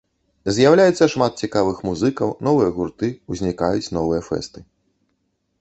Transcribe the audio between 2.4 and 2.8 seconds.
новыя